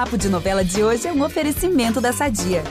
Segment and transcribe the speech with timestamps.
[0.00, 2.64] Papo de Novela de hoje é um oferecimento da Sadia.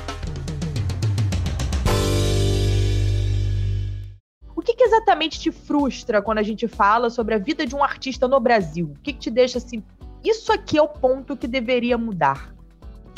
[4.55, 7.83] O que, que, exatamente te frustra quando a gente fala sobre a vida de um
[7.83, 8.95] artista no Brasil?
[8.97, 9.83] O que, que te deixa assim?
[10.23, 12.51] Isso aqui é o ponto que deveria mudar.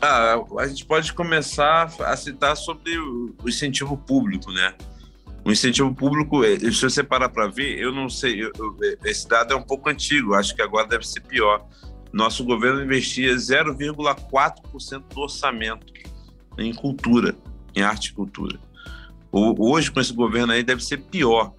[0.01, 4.75] Ah, a gente pode começar a citar sobre o incentivo público, né?
[5.45, 8.51] O incentivo público, eh, se você parar para ver, eu não sei, eu,
[9.05, 11.65] esse dado é um pouco antigo, acho que agora deve ser pior.
[12.13, 15.93] Nosso governo investia 0,4% do orçamento
[16.57, 17.35] em cultura,
[17.75, 18.59] em arte e cultura.
[19.31, 21.53] Hoje, com esse governo aí, deve ser pior.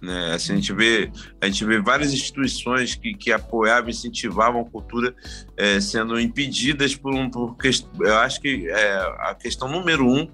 [0.00, 0.34] Né?
[0.34, 5.14] Assim, a, gente vê, a gente vê várias instituições que, que apoiavam, incentivavam a cultura
[5.56, 7.28] é, sendo impedidas por um.
[7.28, 7.56] Por,
[8.00, 10.28] eu acho que é, a questão número um,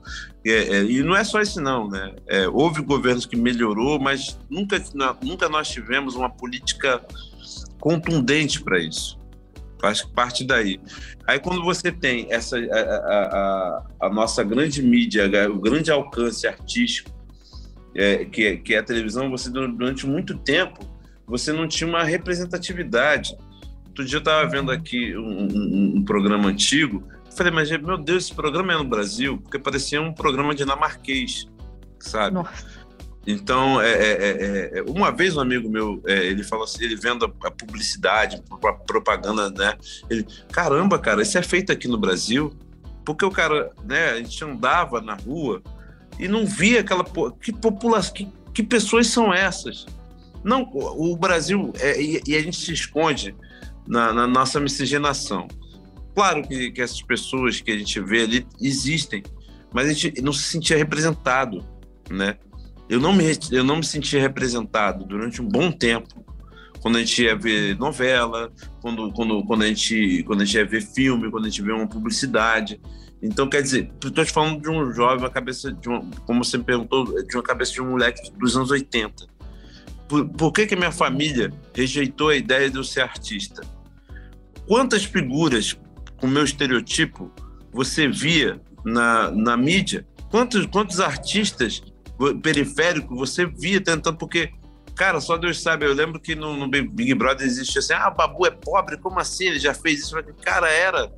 [0.45, 1.89] é, é, e não é só isso, não.
[1.89, 2.15] Né?
[2.27, 4.83] É, houve governos que melhorou, mas nunca,
[5.23, 7.03] nunca nós tivemos uma política
[7.81, 9.22] contundente para isso.
[9.83, 10.81] Acho que parte daí.
[11.27, 16.47] Aí quando você tem essa a, a, a, a nossa grande mídia, o grande alcance
[16.47, 17.11] artístico
[17.95, 20.91] é, que, que é a televisão, você durante muito tempo
[21.27, 23.37] você não tinha uma representatividade.
[23.87, 28.25] Outro dia eu estava vendo aqui um, um, um, programa antigo, falei, mas meu Deus,
[28.25, 31.47] esse programa é no Brasil, porque parecia um programa dinamarquês,
[31.99, 32.35] sabe?
[32.35, 32.82] Nossa.
[33.27, 36.97] Então, é, é, é, é uma vez um amigo meu, é, ele falou assim, ele
[36.97, 39.77] vendo a, publicidade, a propaganda, né?
[40.11, 42.53] Ele, caramba, cara, isso é feito aqui no Brasil,
[43.05, 44.11] porque o cara, né?
[44.11, 45.63] A gente andava na rua,
[46.19, 47.05] e não via aquela
[47.41, 49.87] que população, que, que pessoas são essas?
[50.45, 53.35] Não, o Brasil é, e, e, a gente se esconde
[53.87, 55.47] na, na nossa miscigenação.
[56.15, 59.23] Claro que, que, essas pessoas que a gente vê ali existem,
[59.73, 61.65] mas a gente não se sentia representado,
[62.11, 62.37] né?
[62.93, 66.23] Eu não me eu não me sentia representado durante um bom tempo
[66.79, 68.53] quando a gente ia ver novela,
[68.83, 71.73] quando, quando, quando, a gente, quando a gente ia ver filme, quando a gente vê
[71.73, 72.79] uma publicidade.
[73.23, 76.59] Então, quer dizer, estou te falando de um jovem, uma cabeça de uma, como você
[76.59, 79.27] me perguntou, de uma cabeça de um moleque dos anos 80.
[80.07, 83.63] Por, por que, que minha família rejeitou a ideia de eu ser artista?
[84.67, 85.79] Quantas figuras
[86.21, 87.33] com meu estereotipo
[87.73, 90.07] você via na, na mídia?
[90.31, 91.81] Quantos, quantos artistas
[92.43, 94.17] periféricos você via tentando?
[94.17, 94.51] Porque,
[94.95, 95.87] cara, só Deus sabe.
[95.87, 99.47] Eu lembro que no, no Big Brother existia assim: ah, Babu é pobre, como assim?
[99.47, 100.17] Ele já fez isso?
[100.43, 101.11] Cara, era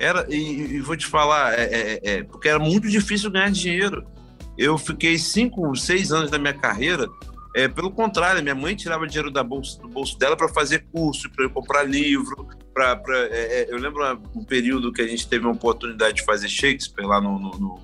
[0.00, 4.06] era, e, e vou te falar, é, é, é, porque era muito difícil ganhar dinheiro.
[4.56, 7.06] Eu fiquei cinco, seis anos da minha carreira,
[7.54, 11.28] é, pelo contrário, minha mãe tirava dinheiro da bolsa, do bolso dela para fazer curso,
[11.30, 12.48] para comprar livro.
[12.72, 14.02] Pra, pra é, é, eu lembro
[14.34, 17.80] um período que a gente teve a oportunidade de fazer Shakespeare lá no, no, no,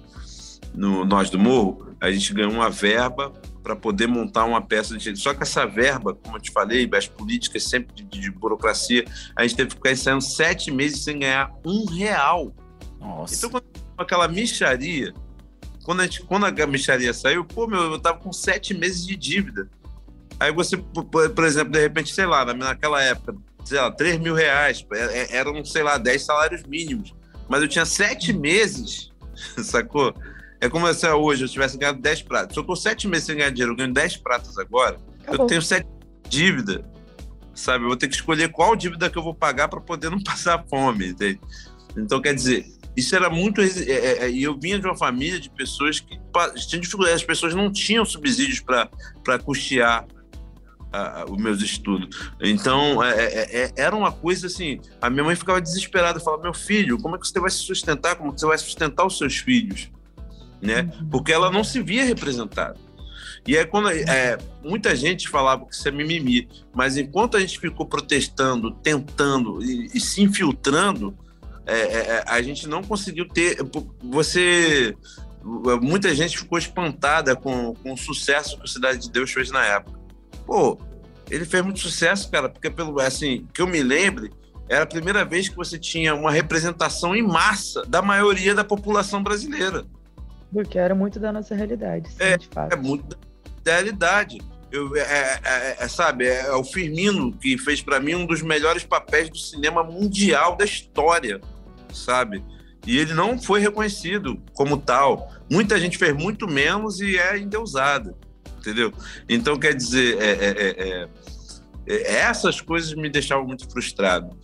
[0.77, 1.97] no Nós do Morro.
[2.01, 3.33] A gente ganhou uma verba
[3.63, 7.09] para poder montar uma peça de Só que essa verba, como eu te falei, as
[7.09, 9.05] políticas sempre de, de burocracia,
[9.35, 12.55] a gente teve que ficar ensaiando sete meses sem ganhar um real.
[13.01, 13.35] Nossa.
[13.35, 13.65] Então, quando
[13.99, 15.13] aquela micharia,
[15.83, 19.17] quando a, gente, quando a micharia saiu, pô, meu, eu tava com sete meses de
[19.17, 19.69] dívida.
[20.39, 24.87] Aí você, por exemplo, de repente, sei lá, naquela época, sei lá, 3 mil reais,
[24.93, 27.15] é, é, eram, sei lá, 10 salários mínimos.
[27.49, 29.11] Mas eu tinha sete meses,
[29.65, 30.15] sacou?
[30.61, 32.55] É como se hoje eu tivesse ganhado 10 pratas.
[32.55, 35.45] Se eu estou sete meses sem ganhar dinheiro, eu ganho 10 pratas agora, Acabou.
[35.45, 35.87] eu tenho sete
[36.29, 36.85] dívida.
[37.55, 37.85] Sabe?
[37.85, 40.65] Eu vou ter que escolher qual dívida que eu vou pagar para poder não passar
[40.69, 41.09] fome.
[41.09, 41.41] Entende?
[41.97, 43.61] Então, quer dizer, isso era muito.
[43.61, 46.19] É, é, é, e eu vinha de uma família de pessoas que
[46.67, 50.07] tinham dificuldade, as pessoas não tinham subsídios para custear
[51.29, 52.31] os meus estudos.
[52.41, 54.81] Então, é, é, é, era uma coisa assim.
[55.01, 58.17] A minha mãe ficava desesperada, falava: Meu filho, como é que você vai se sustentar?
[58.17, 59.91] Como você vai sustentar os seus filhos?
[60.67, 60.91] Né?
[61.11, 62.77] Porque ela não se via representada.
[63.47, 67.61] E aí, quando é, muita gente falava que isso é mimimi, mas enquanto a gente
[67.61, 71.17] ficou protestando, tentando e, e se infiltrando,
[71.65, 73.59] é, é, é a gente não conseguiu ter.
[74.03, 74.97] Você.
[75.81, 79.65] Muita gente ficou espantada com, com o sucesso que o Cidade de Deus fez na
[79.65, 79.97] época.
[80.45, 80.77] Pô,
[81.31, 84.33] ele fez muito sucesso, cara, porque, pelo assim, que eu me lembre,
[84.69, 89.23] era a primeira vez que você tinha uma representação em massa da maioria da população
[89.23, 89.85] brasileira.
[90.53, 92.11] Porque era muito da nossa realidade.
[92.11, 92.37] Sim, é,
[92.73, 93.19] é muito
[93.63, 94.41] da realidade.
[94.71, 98.27] Eu, é, é, é, é sabe, é, é, o Firmino que fez para mim um
[98.27, 101.41] dos melhores papéis do cinema mundial da história,
[101.93, 102.45] sabe?
[102.87, 105.33] E ele não foi reconhecido como tal.
[105.51, 108.15] Muita gente fez muito menos e é endeusada,
[108.59, 108.93] entendeu?
[109.29, 111.09] Então, quer dizer, é,
[111.87, 114.37] essas coisas me deixavam muito frustrado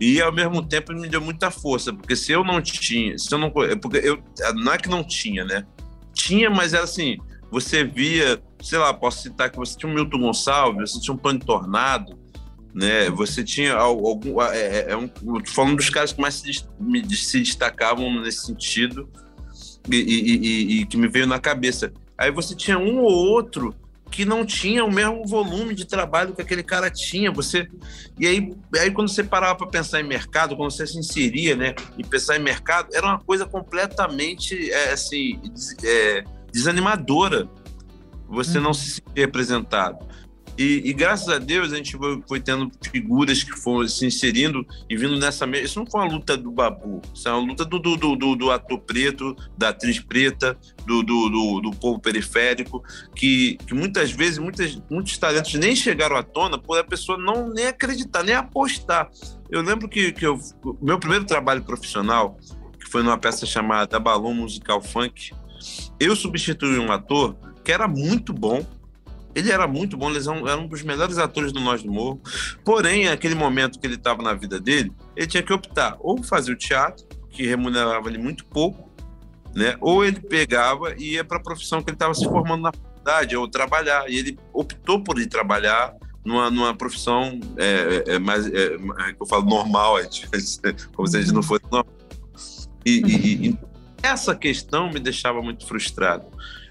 [0.00, 3.38] e ao mesmo tempo me deu muita força, porque se eu não tinha, se eu
[3.38, 4.22] não, porque eu
[4.54, 5.66] não é que não tinha, né?
[6.14, 7.18] Tinha, mas era assim,
[7.50, 11.18] você via, sei lá, posso citar que você tinha um Milton Gonçalves, você tinha um
[11.18, 12.18] Pano Tornado,
[12.74, 13.10] né?
[13.10, 14.40] Você tinha algum.
[14.40, 15.10] É, é, é um,
[15.46, 16.64] falando dos caras que mais se,
[17.10, 19.08] se destacavam nesse sentido
[19.90, 21.92] e, e, e, e, que me veio na cabeça.
[22.16, 23.74] Aí você tinha um ou outro
[24.10, 27.30] que não tinha o mesmo volume de trabalho que aquele cara tinha.
[27.30, 27.68] Você
[28.18, 31.74] e aí, aí quando você parava para pensar em mercado, quando você se inseria, né,
[31.96, 35.40] e pensar em mercado, era uma coisa completamente é, assim
[35.84, 37.48] é, desanimadora.
[38.28, 38.64] Você uhum.
[38.64, 39.98] não se sentia representado.
[40.60, 44.66] E, e, graças a Deus a gente foi, foi, tendo figuras que foram se inserindo
[44.90, 45.64] e vindo nessa mesma.
[45.64, 48.50] Isso não foi uma luta do Babu, isso é uma luta do, do, do, do
[48.50, 52.84] ator preto, da atriz preta, do, do, do, povo periférico,
[53.16, 57.48] que, que muitas vezes muitas, muitos talentos nem chegaram à tona por a pessoa não
[57.48, 59.10] nem acreditar, nem apostar.
[59.50, 60.38] Eu lembro que, que eu,
[60.82, 62.36] meu primeiro trabalho profissional,
[62.78, 65.32] que foi numa peça chamada Balão Musical Funk,
[65.98, 67.34] eu substituí um ator
[67.64, 68.62] que era muito bom,
[69.34, 72.20] ele era muito bom, ele era um dos melhores atores do Nós do Morro.
[72.64, 76.52] Porém, naquele momento que ele estava na vida dele, ele tinha que optar ou fazer
[76.52, 78.90] o teatro, que remunerava ele muito pouco,
[79.54, 79.76] né?
[79.80, 83.36] ou ele pegava e ia para a profissão que ele estava se formando na faculdade,
[83.36, 84.10] ou trabalhar.
[84.10, 85.94] E ele optou por ir trabalhar
[86.24, 89.96] numa, numa profissão é, é, é mais, é, é, eu falo, normal,
[90.94, 91.86] como se a gente não fosse normal.
[92.84, 93.58] E, e, e
[94.02, 96.26] essa questão me deixava muito frustrado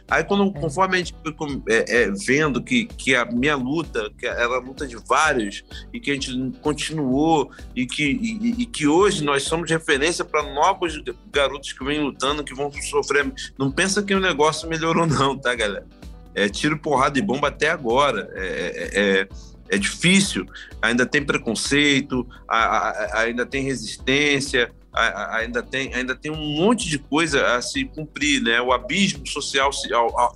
[0.09, 0.59] Aí, quando, é.
[0.59, 4.59] conforme a gente foi é, é, vendo que, que a minha luta, que era a
[4.59, 5.63] luta de vários,
[5.93, 10.41] e que a gente continuou, e que, e, e que hoje nós somos referência para
[10.53, 11.01] novos
[11.31, 13.31] garotos que vêm lutando, que vão sofrer.
[13.57, 15.85] Não pensa que o negócio melhorou, não, tá, galera?
[16.33, 18.29] É tiro, porrada e bomba até agora.
[18.33, 19.27] É, é, é,
[19.69, 20.45] é difícil,
[20.81, 26.97] ainda tem preconceito, a, a, ainda tem resistência, ainda tem, ainda tem um monte de
[26.97, 28.59] coisa a se cumprir, né?
[28.61, 29.71] O abismo social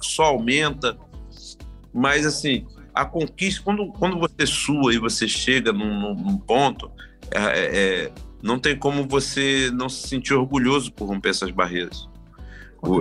[0.02, 0.98] só aumenta,
[1.94, 6.92] mas assim, a conquista, quando, quando você sua e você chega num, num ponto,
[7.32, 8.12] é, é, é,
[8.42, 12.08] não tem como você não se sentir orgulhoso por romper essas barreiras.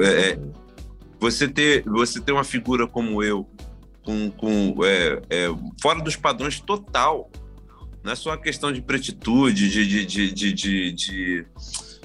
[0.02, 0.38] É, é,
[1.20, 3.46] você ter você ter uma figura como eu,
[4.04, 5.48] com, com é,
[5.80, 7.30] fora dos padrões total,
[8.04, 11.46] não é só uma questão de pretitude, de, de, de, de, de, de,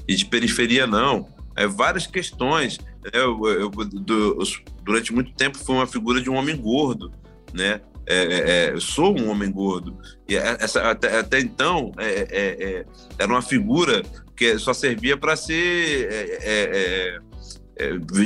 [0.07, 1.27] de periferia, não.
[1.55, 2.77] É várias questões.
[3.11, 4.43] Eu, eu, eu,
[4.83, 7.11] durante muito tempo fui uma figura de um homem gordo,
[7.51, 7.81] né?
[8.05, 9.97] É, é, é eu sou um homem gordo.
[10.29, 12.85] E essa, até, até então, é, é, é
[13.17, 14.03] era uma figura
[14.35, 17.19] que só servia para ser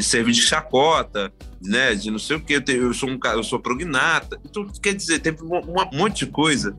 [0.02, 1.32] servir de chacota,
[1.64, 1.96] né?
[1.96, 2.62] De não sei o que.
[2.68, 4.38] Eu sou um eu sou prognata.
[4.44, 6.76] Então, quer dizer, teve um, um monte de coisa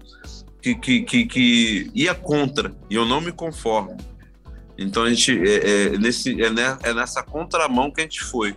[0.62, 3.96] que, que, que, que ia contra, e eu não me conformo.
[4.78, 8.56] Então a gente é, é, nesse, é, é nessa contramão que a gente foi.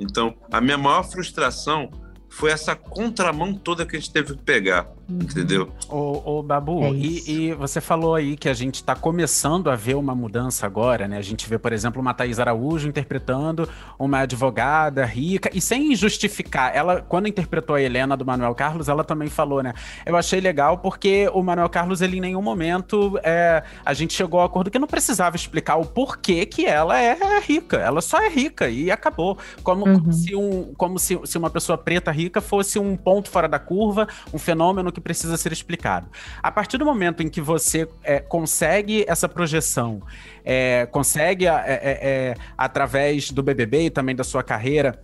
[0.00, 1.90] Então a minha maior frustração
[2.28, 4.90] foi essa contramão toda que a gente teve que pegar.
[5.20, 5.70] Entendeu?
[5.88, 9.76] Ô, ô Babu, é e, e, você falou aí que a gente está começando a
[9.76, 11.18] ver uma mudança agora, né?
[11.18, 13.68] A gente vê, por exemplo, uma Thaís Araújo interpretando
[13.98, 19.04] uma advogada rica, e sem justificar, ela, quando interpretou a Helena do Manuel Carlos, ela
[19.04, 19.74] também falou, né?
[20.06, 24.40] Eu achei legal porque o Manuel Carlos, ele em nenhum momento, é, a gente chegou
[24.40, 28.28] ao acordo que não precisava explicar o porquê que ela é rica, ela só é
[28.28, 29.36] rica e acabou.
[29.62, 30.00] Como, uhum.
[30.00, 33.48] como se, um, como se, se uma pessoa preta rica rica fosse um ponto fora
[33.48, 36.08] da curva, um fenômeno que precisa ser explicado.
[36.42, 40.00] A partir do momento em que você é, consegue essa projeção,
[40.44, 44.98] é, consegue, é, é, é através do BBB e também da sua carreira,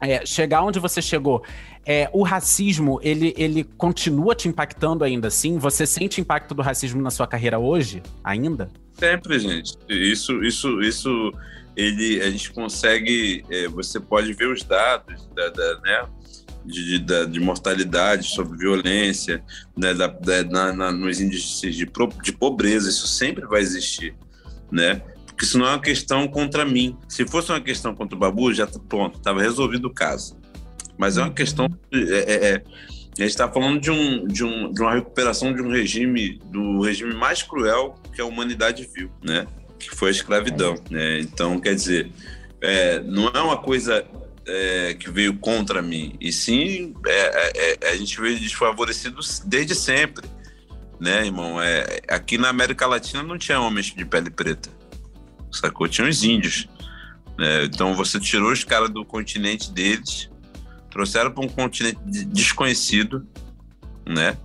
[0.00, 1.42] é, chegar onde você chegou,
[1.84, 5.58] é, o racismo, ele, ele continua te impactando ainda assim?
[5.58, 8.68] Você sente impacto do racismo na sua carreira hoje, ainda?
[8.92, 9.78] Sempre, gente.
[9.88, 11.32] Isso, isso, isso,
[11.76, 16.06] ele, a gente consegue, é, você pode ver os dados da, da né?
[16.66, 19.42] De, de, de mortalidade, sobre violência,
[19.76, 21.86] né, da, da, na, na, nos índices de,
[22.22, 24.14] de pobreza, isso sempre vai existir,
[24.70, 25.02] né?
[25.26, 26.96] Porque isso não é uma questão contra mim.
[27.08, 30.34] Se fosse uma questão contra o Babu, já tá pronto, estava resolvido o caso.
[30.96, 31.66] Mas é uma questão.
[31.92, 32.62] É, é, é,
[33.18, 36.80] a gente está falando de, um, de, um, de uma recuperação de um regime, do
[36.80, 39.46] regime mais cruel que a humanidade viu, né?
[39.78, 40.74] Que foi a escravidão.
[40.90, 41.20] Né?
[41.20, 42.10] Então, quer dizer,
[42.62, 44.06] é, não é uma coisa
[44.46, 49.74] é, que veio contra mim, e sim é, é, é, a gente veio desfavorecido desde
[49.74, 50.28] sempre,
[51.00, 51.60] né, irmão?
[51.60, 54.70] É, aqui na América Latina não tinha homens de pele preta,
[55.50, 55.88] sacou?
[55.88, 56.68] Tinha os índios.
[57.38, 57.64] Né?
[57.64, 60.30] Então você tirou os caras do continente deles,
[60.90, 63.26] trouxeram para um continente desconhecido,
[64.06, 64.36] né?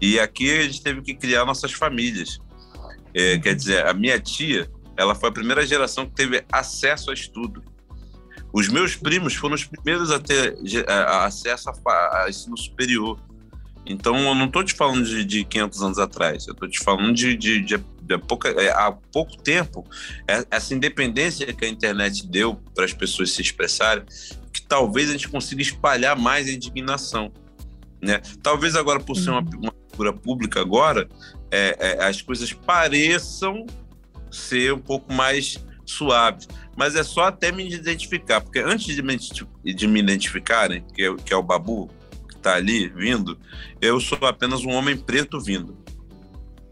[0.00, 2.38] E aqui a gente teve que criar nossas famílias.
[3.14, 7.14] É, quer dizer, a minha tia, ela foi a primeira geração que teve acesso a
[7.14, 7.64] estudo.
[8.56, 10.56] Os meus primos foram os primeiros a ter
[11.20, 13.20] acesso a, a, ensino superior.
[13.84, 17.12] Então, eu não estou te falando de, de 500 anos atrás, eu estou te falando
[17.12, 19.84] de, de, de, de pouca, é, há pouco tempo,
[20.26, 24.04] é, essa independência que a internet deu para as pessoas se expressarem,
[24.50, 27.30] que talvez a gente consiga espalhar mais a indignação.
[28.00, 28.22] Né?
[28.42, 29.64] Talvez agora, por ser uma, uhum.
[29.64, 31.06] uma figura pública agora,
[31.50, 33.66] é, é, as coisas pareçam
[34.30, 36.48] ser um pouco mais suaves.
[36.76, 41.14] Mas é só até me identificar, porque antes de me, de me identificarem, que é,
[41.14, 41.90] que é o Babu,
[42.46, 43.38] está ali vindo,
[43.80, 45.76] eu sou apenas um homem preto vindo.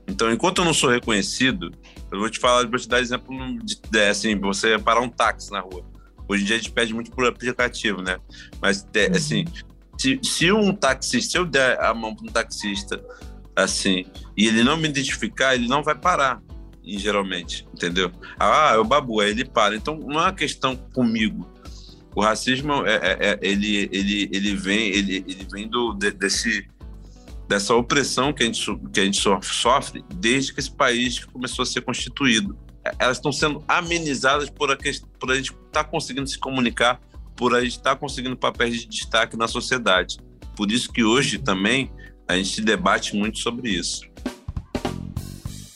[0.06, 1.72] Então, enquanto eu não sou reconhecido,
[2.12, 5.50] eu vou te falar, vou te dar exemplo de, de assim, você parar um táxi
[5.50, 5.84] na rua.
[6.28, 8.18] Hoje em dia a gente pede muito por aplicativo, né?
[8.60, 9.16] Mas, é, uhum.
[9.16, 9.44] assim,
[9.98, 13.02] se, se um taxista, se eu der a mão para um taxista,
[13.56, 14.04] assim,
[14.36, 16.42] e ele não me identificar, ele não vai parar,
[16.86, 18.10] geralmente, entendeu?
[18.38, 19.74] Ah, é o babu, aí ele para.
[19.74, 21.48] Então, não é uma questão comigo,
[22.14, 26.68] o racismo é, é, é, ele, ele, ele vem ele, ele vem do de, desse
[27.48, 31.66] dessa opressão que a gente que a gente sofre desde que esse país começou a
[31.66, 32.56] ser constituído
[32.98, 34.76] elas estão sendo amenizadas por a
[35.18, 37.00] por a gente estar tá conseguindo se comunicar
[37.36, 40.18] por a gente estar tá conseguindo papéis de destaque na sociedade
[40.56, 41.90] por isso que hoje também
[42.28, 44.08] a gente debate muito sobre isso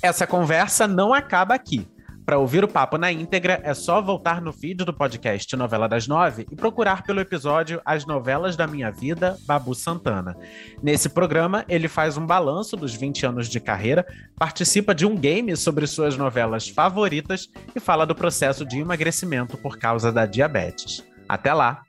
[0.02, 1.88] essa conversa não acaba aqui
[2.28, 6.06] para ouvir o papo na íntegra, é só voltar no feed do podcast Novela das
[6.06, 10.36] Nove e procurar pelo episódio As Novelas da Minha Vida, Babu Santana.
[10.82, 15.56] Nesse programa, ele faz um balanço dos 20 anos de carreira, participa de um game
[15.56, 21.02] sobre suas novelas favoritas e fala do processo de emagrecimento por causa da diabetes.
[21.26, 21.87] Até lá!